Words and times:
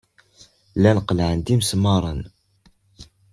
Llan 0.79 0.99
qellɛen-d 1.07 1.47
imesmaṛen. 1.55 2.19